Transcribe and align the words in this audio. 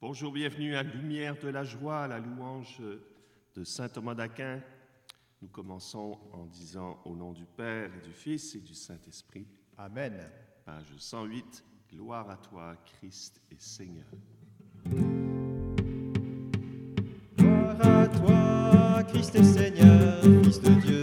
Bonjour, 0.00 0.30
bienvenue 0.30 0.76
à 0.76 0.84
Lumière 0.84 1.36
de 1.42 1.48
la 1.48 1.64
joie, 1.64 2.04
à 2.04 2.06
la 2.06 2.20
louange 2.20 2.80
de 3.56 3.64
Saint 3.64 3.88
Thomas 3.88 4.14
d'Aquin. 4.14 4.60
Nous 5.42 5.48
commençons 5.48 6.16
en 6.32 6.46
disant 6.46 7.00
au 7.04 7.16
nom 7.16 7.32
du 7.32 7.44
Père 7.44 7.90
et 7.92 8.06
du 8.06 8.12
Fils 8.12 8.54
et 8.54 8.60
du 8.60 8.74
Saint-Esprit. 8.74 9.48
Amen. 9.76 10.30
Page 10.64 10.94
108. 10.96 11.64
Gloire 11.90 12.30
à 12.30 12.36
toi, 12.36 12.76
Christ 12.86 13.42
et 13.50 13.56
Seigneur. 13.58 14.06
Gloire 17.36 17.80
à 17.80 18.06
toi, 18.06 19.02
Christ 19.02 19.34
et 19.34 19.42
Seigneur, 19.42 20.22
Fils 20.44 20.60
de 20.60 20.80
Dieu, 20.80 20.97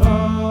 esprit 0.00 0.43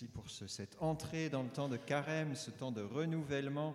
Merci 0.00 0.12
pour 0.14 0.30
ce- 0.30 0.46
cette 0.46 0.76
entrée 0.80 1.28
dans 1.28 1.42
le 1.42 1.48
temps 1.48 1.68
de 1.68 1.76
carême, 1.76 2.36
ce 2.36 2.52
temps 2.52 2.70
de 2.70 2.82
renouvellement 2.82 3.74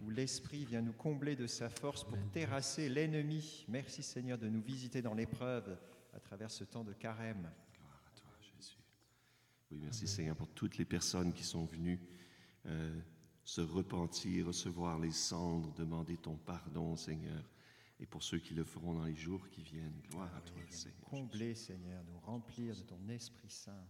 où 0.00 0.08
l'Esprit 0.08 0.64
vient 0.64 0.80
nous 0.80 0.94
combler 0.94 1.36
de 1.36 1.46
sa 1.46 1.68
force 1.68 2.04
pour 2.04 2.16
terrasser 2.32 2.88
l'ennemi. 2.88 3.66
Merci 3.68 4.02
Seigneur 4.02 4.38
de 4.38 4.48
nous 4.48 4.62
visiter 4.62 5.02
dans 5.02 5.12
l'épreuve 5.12 5.78
à 6.14 6.20
travers 6.20 6.50
ce 6.50 6.64
temps 6.64 6.84
de 6.84 6.94
carême. 6.94 7.52
Gloire 7.76 8.02
à 8.06 8.10
toi, 8.18 8.30
Jésus. 8.40 8.78
Oui, 9.70 9.78
merci 9.82 10.08
Seigneur 10.08 10.36
pour 10.36 10.48
toutes 10.48 10.78
les 10.78 10.86
personnes 10.86 11.34
qui 11.34 11.44
sont 11.44 11.66
venues 11.66 12.00
euh, 12.64 12.98
se 13.44 13.60
repentir, 13.60 14.46
recevoir 14.46 14.98
les 14.98 15.10
cendres, 15.12 15.74
demander 15.74 16.16
ton 16.16 16.36
pardon, 16.38 16.96
Seigneur. 16.96 17.44
Et 18.00 18.06
pour 18.06 18.22
ceux 18.22 18.38
qui 18.38 18.54
le 18.54 18.64
feront 18.64 18.94
dans 18.94 19.04
les 19.04 19.16
jours 19.16 19.46
qui 19.50 19.60
viennent, 19.60 20.00
gloire 20.08 20.34
à 20.34 20.40
toi, 20.40 20.62
Seigneur. 20.70 20.96
Combler 21.10 21.54
Seigneur, 21.54 22.02
nous 22.04 22.18
remplir 22.20 22.74
de 22.74 22.80
ton 22.84 23.06
Esprit 23.10 23.50
Saint. 23.50 23.84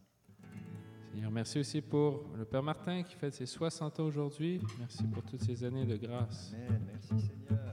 Seigneur, 1.12 1.30
merci 1.30 1.58
aussi 1.58 1.80
pour 1.80 2.24
le 2.36 2.44
Père 2.44 2.62
Martin 2.62 3.02
qui 3.02 3.14
fête 3.14 3.34
ses 3.34 3.46
60 3.46 4.00
ans 4.00 4.04
aujourd'hui. 4.04 4.60
Merci 4.78 5.04
pour 5.04 5.22
toutes 5.22 5.42
ces 5.42 5.64
années 5.64 5.84
de 5.84 5.96
grâce. 5.96 6.52
Amen. 6.54 6.80
Merci 6.86 7.26
Seigneur. 7.26 7.64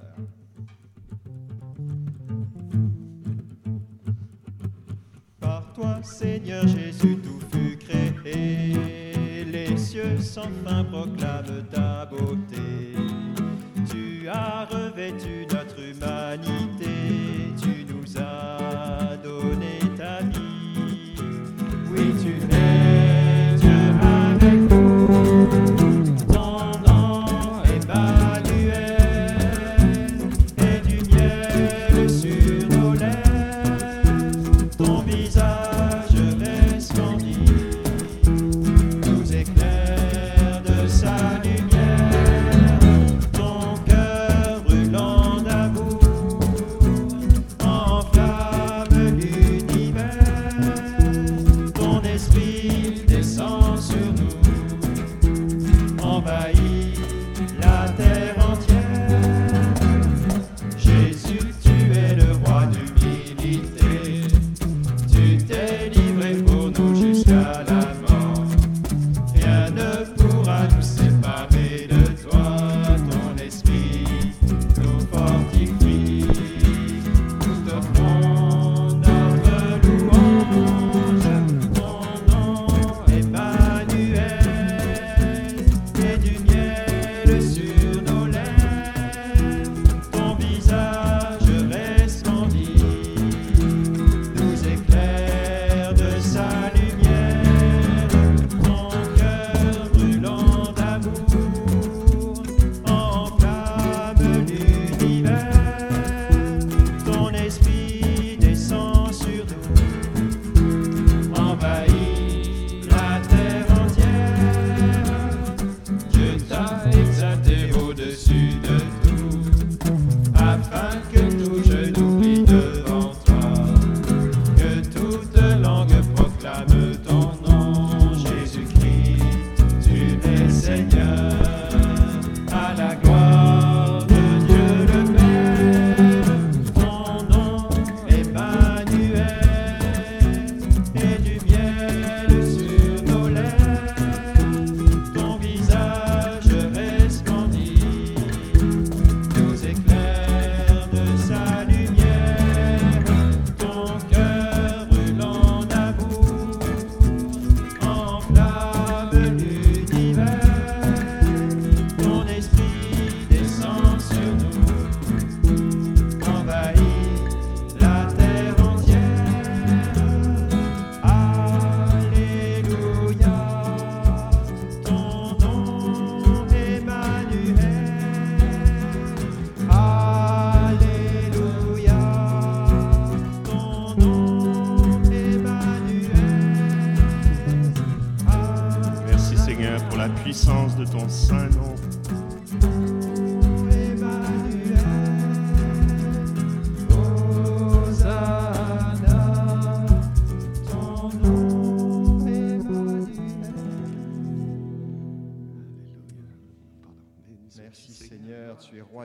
Par 5.39 5.73
toi, 5.73 6.01
Seigneur 6.01 6.67
Jésus, 6.67 7.17
tout 7.17 7.39
fut 7.51 7.77
créé. 7.77 9.43
Les 9.45 9.77
cieux 9.77 10.17
sans 10.19 10.49
fin 10.65 10.83
proclament 10.85 11.67
ta 11.69 12.05
beauté. 12.05 12.95
Tu 13.89 14.27
as 14.27 14.65
revêtu 14.65 15.45
notre 15.51 15.79
humanité. 15.79 16.75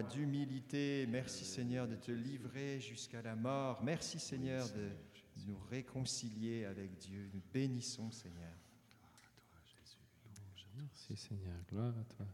d'humilité. 0.02 1.06
Merci 1.08 1.44
Seigneur 1.44 1.88
de 1.88 1.96
te 1.96 2.10
livrer 2.10 2.80
jusqu'à 2.80 3.22
la 3.22 3.36
mort. 3.36 3.82
Merci 3.82 4.18
Seigneur 4.18 4.66
de 4.68 4.90
nous 5.46 5.58
réconcilier 5.70 6.64
avec 6.64 6.96
Dieu. 6.98 7.30
Nous 7.32 7.42
bénissons 7.52 8.10
Seigneur. 8.10 8.52
Merci 10.76 11.16
Seigneur, 11.16 11.56
gloire 11.68 11.94
à 11.98 12.04
toi. 12.04 12.26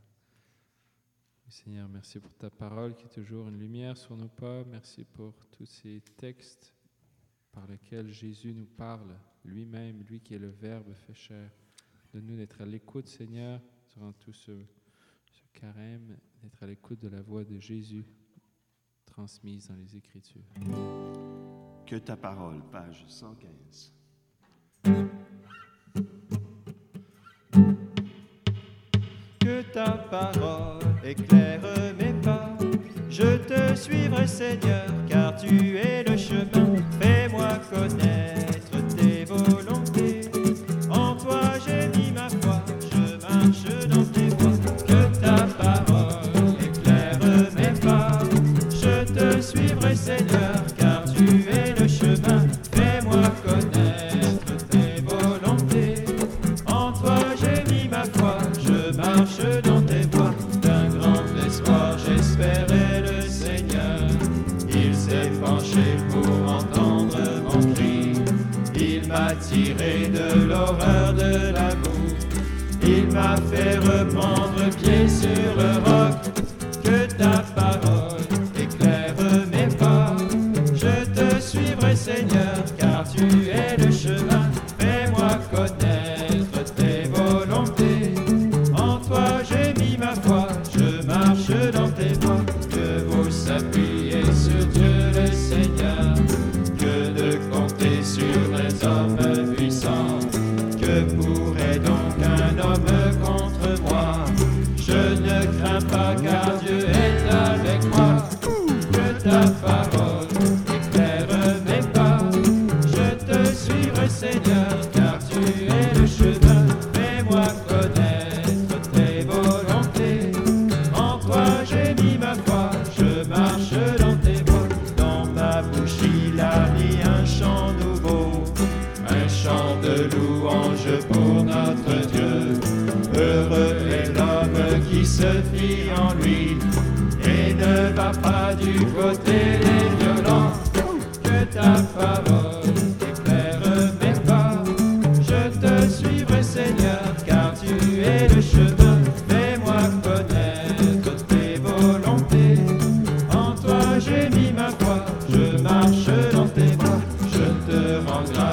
Seigneur, 1.48 1.88
merci 1.88 2.18
pour 2.18 2.34
ta 2.34 2.50
parole 2.50 2.94
qui 2.96 3.06
est 3.06 3.08
toujours 3.08 3.48
une 3.48 3.58
lumière 3.58 3.96
sur 3.96 4.16
nos 4.16 4.28
pas. 4.28 4.64
Merci 4.64 5.04
pour 5.04 5.32
tous 5.46 5.66
ces 5.66 6.00
textes 6.16 6.74
par 7.52 7.66
lesquels 7.66 8.10
Jésus 8.10 8.52
nous 8.52 8.66
parle 8.66 9.16
lui-même, 9.44 10.02
lui 10.02 10.20
qui 10.20 10.34
est 10.34 10.38
le 10.38 10.50
Verbe 10.50 10.92
fait 10.94 11.14
chair. 11.14 11.50
De 12.12 12.20
nous 12.20 12.36
d'être 12.36 12.60
à 12.60 12.66
l'écoute, 12.66 13.08
Seigneur, 13.08 13.60
durant 13.94 14.12
tout 14.12 14.32
ce 14.32 14.52
carême, 15.60 16.16
d'être 16.42 16.62
à 16.62 16.66
l'écoute 16.66 17.00
de 17.00 17.08
la 17.08 17.22
voix 17.22 17.44
de 17.44 17.58
Jésus 17.58 18.04
transmise 19.06 19.68
dans 19.68 19.76
les 19.76 19.96
Écritures. 19.96 20.42
Que 21.86 21.96
ta 21.96 22.16
parole, 22.16 22.62
page 22.70 23.04
115. 23.08 23.94
Que 29.40 29.62
ta 29.72 29.92
parole 29.92 30.82
éclaire 31.02 31.62
mes 31.98 32.12
pas. 32.20 32.56
Je 33.08 33.38
te 33.38 33.74
suivrai, 33.74 34.26
Seigneur, 34.26 34.86
car 35.08 35.34
tu 35.36 35.76
es 35.76 36.04
le 36.04 36.16
chemin. 36.16 36.76
Fais-moi 37.00 37.58
connaître 37.70 38.96
tes 38.96 39.24
volontés. 39.24 39.75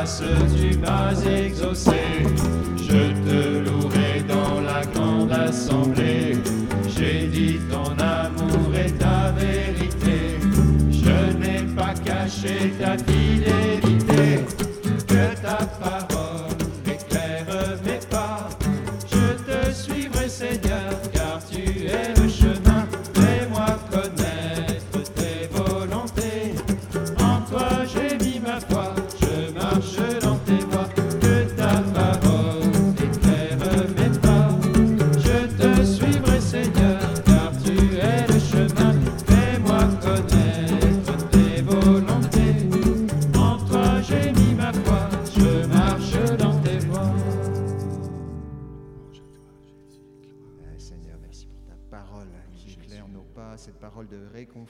Grâce, 0.03 0.21
tu 0.57 0.77
m'as 0.79 1.13
exaucé. 1.25 2.32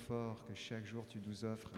Réconfort 0.03 0.45
que 0.45 0.53
chaque 0.53 0.85
jour 0.85 1.05
tu 1.07 1.19
nous 1.25 1.45
offres 1.45 1.71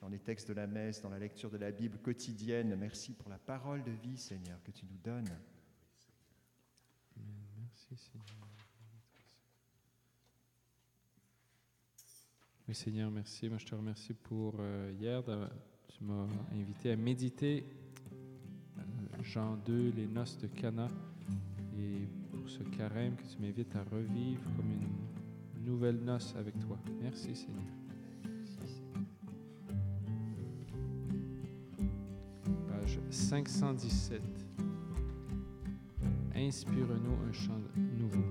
dans 0.00 0.08
les 0.08 0.18
textes 0.18 0.48
de 0.48 0.54
la 0.54 0.66
messe, 0.66 1.02
dans 1.02 1.10
la 1.10 1.18
lecture 1.18 1.50
de 1.50 1.58
la 1.58 1.70
Bible 1.70 1.98
quotidienne. 1.98 2.74
Merci 2.76 3.12
pour 3.12 3.28
la 3.28 3.38
parole 3.38 3.82
de 3.82 3.90
vie, 3.90 4.16
Seigneur, 4.16 4.62
que 4.64 4.70
tu 4.70 4.84
nous 4.86 4.98
donnes. 4.98 5.28
Merci 7.56 7.96
Seigneur. 7.96 8.26
Oui 12.66 12.74
Seigneur, 12.74 13.10
merci. 13.10 13.48
Moi 13.48 13.58
je 13.58 13.66
te 13.66 13.74
remercie 13.74 14.14
pour 14.14 14.56
euh, 14.58 14.92
hier. 14.98 15.22
Tu 15.88 16.04
m'as 16.04 16.26
invité 16.52 16.92
à 16.92 16.96
méditer 16.96 17.64
euh, 18.78 19.22
Jean 19.22 19.56
2, 19.56 19.92
les 19.96 20.06
noces 20.06 20.38
de 20.38 20.48
Cana. 20.48 20.88
Et 21.78 22.08
pour 22.30 22.48
ce 22.48 22.62
carême 22.76 23.16
que 23.16 23.22
tu 23.22 23.38
m'invites 23.40 23.74
à 23.76 23.84
revivre 23.84 24.42
comme 24.56 24.72
une 24.72 25.07
nouvelle 25.68 25.98
noce 25.98 26.34
avec 26.38 26.58
toi. 26.58 26.78
Merci 27.02 27.34
Seigneur. 27.34 27.62
Page 32.66 32.98
517. 33.10 34.22
Inspire-nous 36.34 37.28
un 37.28 37.32
chant 37.32 37.60
nouveau. 37.98 38.24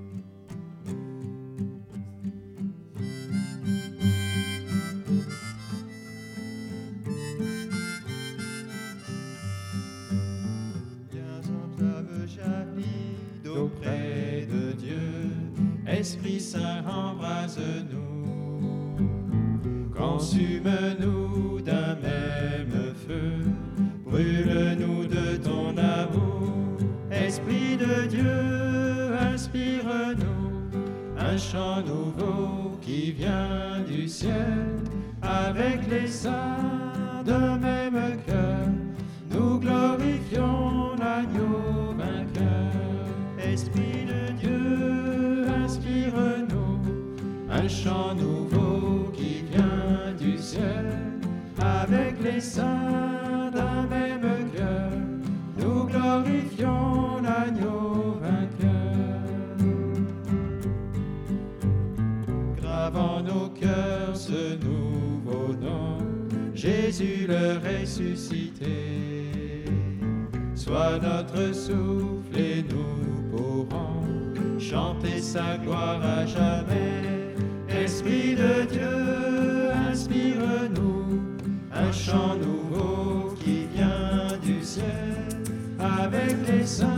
Esprit 15.97 16.39
Saint, 16.39 16.85
embrase-nous. 16.85 18.06
Chant 47.67 48.15
nouveau 48.15 49.11
qui 49.13 49.43
vient 49.51 50.13
du 50.17 50.37
ciel. 50.37 50.97
Avec 51.59 52.21
les 52.23 52.39
saints 52.39 53.51
d'un 53.53 53.85
même 53.87 54.49
cœur, 54.55 54.91
nous 55.57 55.83
glorifions 55.85 57.19
l'agneau 57.21 58.19
vainqueur. 58.21 59.57
Grave 62.61 62.95
en 62.95 63.21
nos 63.21 63.49
cœurs 63.49 64.15
ce 64.15 64.55
nouveau 64.63 65.53
nom, 65.59 65.97
Jésus 66.53 67.27
le 67.27 67.57
ressuscité. 67.57 69.65
Sois 70.55 70.99
notre 71.01 71.53
souffle 71.53 72.37
et 72.37 72.63
nous 72.63 73.35
pourrons 73.35 74.03
chanter 74.59 75.19
sa 75.19 75.57
gloire 75.57 76.01
à 76.01 76.25
jamais. 76.25 77.06
Esprit 77.97 78.35
de 78.35 78.65
Dieu, 78.71 79.71
inspire-nous 79.89 81.19
un 81.73 81.91
chant 81.91 82.35
nouveau 82.35 83.33
qui 83.43 83.65
vient 83.73 84.37
du 84.39 84.63
ciel. 84.63 85.25
Avec 85.79 86.35
les 86.47 86.63
saints 86.63 86.96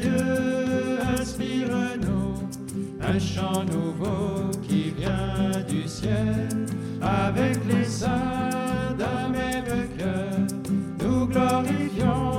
Dieu, 0.00 0.98
inspire-nous 1.18 2.34
un 3.00 3.18
chant 3.18 3.64
nouveau 3.64 4.50
qui 4.66 4.90
vient 4.90 5.62
du 5.68 5.86
ciel. 5.88 6.66
Avec 7.02 7.58
les 7.68 7.84
saints 7.84 8.94
d'un 8.98 9.28
même 9.28 9.88
cœur, 9.98 10.38
nous 11.00 11.26
glorifions 11.26 12.33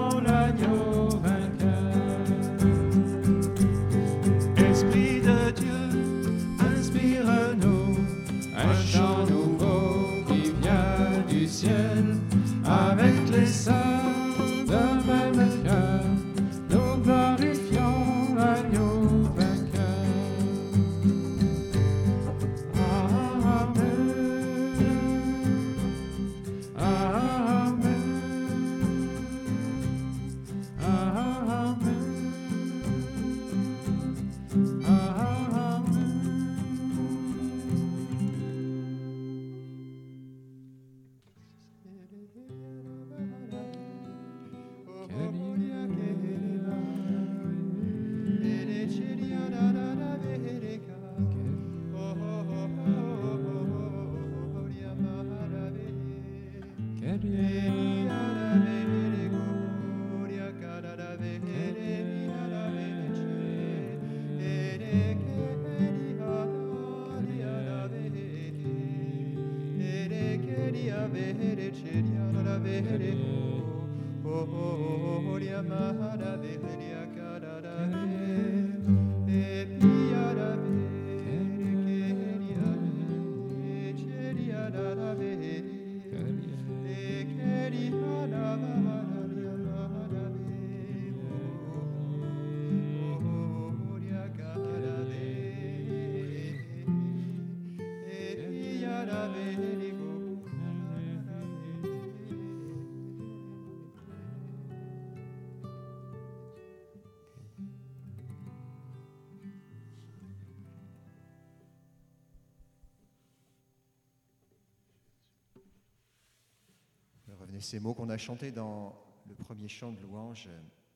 ces 117.75 117.81
mots 117.81 117.93
qu'on 117.93 118.07
a 118.07 118.17
chantés 118.17 118.53
dans 118.53 118.95
le 119.25 119.35
premier 119.35 119.67
chant 119.67 119.91
de 119.91 119.99
louange, 119.99 120.47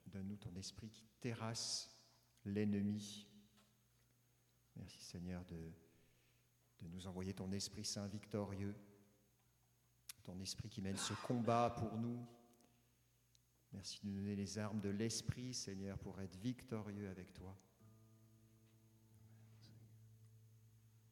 donne-nous 0.06 0.38
ton 0.38 0.56
esprit 0.56 0.88
qui 0.90 1.06
terrasse 1.20 1.94
l'ennemi. 2.46 3.28
Merci 4.78 5.04
Seigneur 5.04 5.44
de, 5.44 5.58
de 6.82 6.88
nous 6.88 7.06
envoyer 7.06 7.34
ton 7.34 7.52
Esprit 7.52 7.84
Saint 7.84 8.08
victorieux, 8.08 8.74
ton 10.24 10.40
Esprit 10.40 10.70
qui 10.70 10.82
mène 10.82 10.96
ce 10.96 11.12
combat 11.28 11.76
pour 11.78 11.98
nous. 11.98 12.26
Merci 13.74 14.00
de 14.02 14.12
nous 14.12 14.16
donner 14.16 14.38
les 14.38 14.58
armes 14.58 14.80
de 14.80 14.88
l'Esprit, 14.88 15.54
Seigneur, 15.54 16.00
pour 16.00 16.22
être 16.22 16.38
victorieux 16.38 17.10
avec 17.10 17.34
toi. 17.34 17.58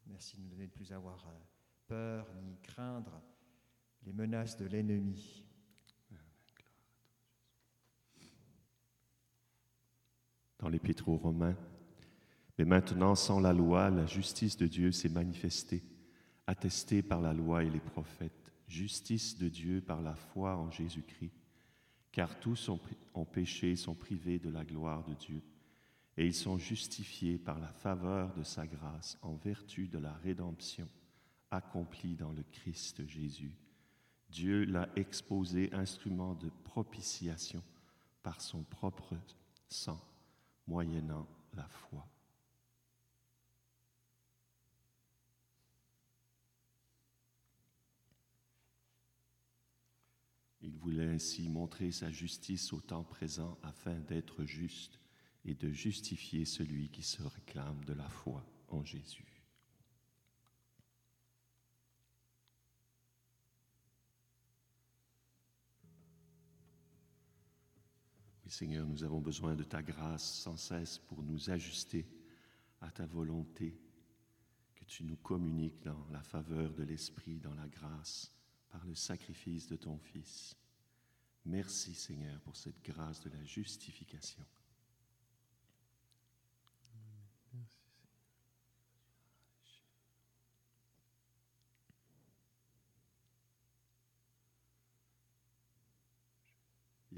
Merci 0.06 0.38
de 0.38 0.43
nous 0.43 0.47
donner 0.47 0.67
de 0.67 0.71
ne 0.71 0.75
plus 0.75 0.93
avoir 0.93 1.27
euh, 1.27 1.39
peur 1.88 2.34
ni 2.41 2.58
craindre 2.62 3.21
les 4.03 4.13
menaces 4.13 4.56
de 4.56 4.65
l'ennemi. 4.65 5.43
Dans 10.67 10.73
l'Épître 10.73 11.08
aux 11.08 11.15
Romains, 11.15 11.56
mais 12.58 12.65
maintenant, 12.65 13.15
sans 13.15 13.39
la 13.39 13.53
loi, 13.53 13.89
la 13.89 14.06
justice 14.06 14.58
de 14.58 14.67
Dieu 14.67 14.91
s'est 14.91 15.08
manifestée, 15.08 15.82
attestée 16.45 17.01
par 17.01 17.21
la 17.21 17.32
loi 17.32 17.63
et 17.63 17.69
les 17.69 17.80
prophètes, 17.80 18.51
justice 18.67 19.38
de 19.38 19.47
Dieu 19.47 19.80
par 19.80 20.01
la 20.01 20.13
foi 20.13 20.58
en 20.58 20.69
Jésus-Christ, 20.69 21.32
car 22.12 22.38
tous 22.41 22.67
ont, 22.67 22.82
ont 23.13 23.23
péché 23.23 23.71
et 23.71 23.75
sont 23.77 23.95
privés 23.95 24.39
de 24.39 24.49
la 24.49 24.65
gloire 24.65 25.06
de 25.06 25.13
Dieu, 25.13 25.41
et 26.17 26.25
ils 26.25 26.36
sont 26.36 26.58
justifiés 26.58 27.38
par 27.38 27.60
la 27.60 27.71
faveur 27.71 28.34
de 28.34 28.43
sa 28.43 28.67
grâce 28.67 29.17
en 29.21 29.36
vertu 29.36 29.88
de 29.88 29.99
la 29.99 30.15
rédemption 30.15 30.89
accomplie 31.49 32.17
dans 32.17 32.34
le 32.34 32.43
Christ 32.51 33.08
Jésus. 33.08 33.56
Dieu 34.30 34.65
l'a 34.65 34.89
exposé 34.97 35.69
instrument 35.71 36.34
de 36.34 36.49
propitiation 36.65 37.63
par 38.21 38.41
son 38.41 38.63
propre 38.63 39.15
sang, 39.69 40.01
moyennant 40.67 41.27
la 41.53 41.67
foi. 41.67 42.08
Il 50.62 50.75
voulait 50.77 51.08
ainsi 51.08 51.47
montrer 51.49 51.91
sa 51.91 52.12
justice 52.12 52.73
au 52.73 52.82
temps 52.82 53.03
présent 53.03 53.58
afin 53.63 53.99
d'être 53.99 54.43
juste 54.43 54.99
et 55.45 55.56
de 55.56 55.71
justifier 55.71 56.43
celui 56.43 56.89
qui 56.89 57.03
se 57.03 57.23
réclame 57.23 57.84
de 57.86 57.93
la 57.93 58.10
foi 58.10 58.45
en 58.67 58.84
Jésus. 58.84 59.37
Seigneur, 68.49 68.86
nous 68.86 69.03
avons 69.03 69.19
besoin 69.19 69.55
de 69.55 69.63
ta 69.63 69.81
grâce 69.81 70.23
sans 70.23 70.57
cesse 70.57 70.99
pour 70.99 71.23
nous 71.23 71.49
ajuster 71.49 72.05
à 72.81 72.91
ta 72.91 73.05
volonté, 73.05 73.79
que 74.75 74.86
tu 74.86 75.03
nous 75.03 75.17
communiques 75.17 75.81
dans 75.83 76.07
la 76.12 76.21
faveur 76.21 76.73
de 76.73 76.83
l'Esprit, 76.83 77.39
dans 77.39 77.53
la 77.55 77.67
grâce, 77.67 78.31
par 78.69 78.86
le 78.86 78.95
sacrifice 78.95 79.67
de 79.67 79.75
ton 79.75 79.97
Fils. 79.97 80.55
Merci 81.45 81.93
Seigneur 81.93 82.39
pour 82.41 82.55
cette 82.55 82.81
grâce 82.83 83.21
de 83.21 83.29
la 83.29 83.43
justification. 83.43 84.45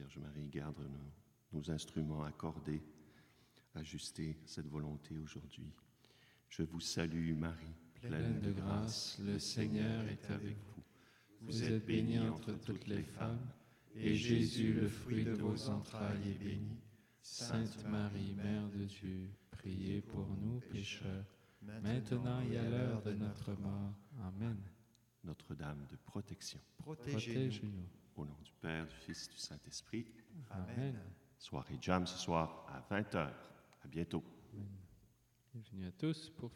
Vierge 0.09 0.25
Marie, 0.25 0.47
garde 0.47 0.79
nos, 0.79 1.59
nos 1.59 1.71
instruments 1.71 2.23
accordés, 2.23 2.81
ajustés 3.75 4.39
à 4.43 4.47
cette 4.47 4.67
volonté 4.67 5.15
aujourd'hui. 5.19 5.71
Je 6.47 6.63
vous 6.63 6.79
salue 6.79 7.35
Marie, 7.35 7.75
Pleine 8.01 8.39
de 8.39 8.51
grâce, 8.51 9.19
le 9.23 9.37
Seigneur 9.37 10.03
est 10.07 10.31
avec 10.31 10.57
vous. 10.57 10.83
Vous 11.41 11.63
êtes 11.63 11.85
bénie 11.85 12.17
entre 12.17 12.53
toutes 12.53 12.87
les 12.87 13.03
femmes, 13.03 13.51
et 13.93 14.15
Jésus, 14.15 14.73
le 14.73 14.87
fruit 14.87 15.25
de 15.25 15.33
vos 15.33 15.69
entrailles, 15.69 16.29
est 16.29 16.43
béni. 16.43 16.77
Sainte 17.21 17.85
Marie, 17.87 18.33
Mère 18.33 18.67
de 18.69 18.85
Dieu, 18.85 19.29
priez 19.51 20.01
pour 20.01 20.27
nous 20.27 20.59
pécheurs, 20.71 21.25
maintenant 21.61 22.41
et 22.49 22.57
à 22.57 22.67
l'heure 22.67 23.03
de 23.03 23.13
notre 23.13 23.53
mort. 23.53 23.93
Amen. 24.21 24.57
Notre-Dame 25.23 25.85
de 25.91 25.97
protection. 25.97 26.59
Protégez-nous. 26.77 27.98
Au 28.19 28.25
nom 28.25 28.36
du 28.43 28.51
Père, 28.51 28.86
du 28.86 28.95
Fils, 28.95 29.29
du 29.29 29.38
Saint-Esprit. 29.38 30.05
Amen. 30.49 30.99
Soirée 31.38 31.77
Jam 31.79 32.05
ce 32.05 32.17
soir 32.17 32.65
à 32.67 32.82
20h. 32.93 33.17
À 33.17 33.88
bientôt. 33.88 34.21
Bienvenue 35.53 35.88
à 35.88 35.91
tous 35.93 36.29
pour 36.32 36.47